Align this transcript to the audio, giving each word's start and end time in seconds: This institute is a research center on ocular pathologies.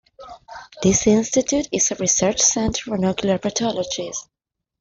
This 0.81 1.05
institute 1.05 1.67
is 1.71 1.91
a 1.91 1.95
research 1.97 2.41
center 2.41 2.95
on 2.95 3.05
ocular 3.05 3.37
pathologies. 3.37 4.17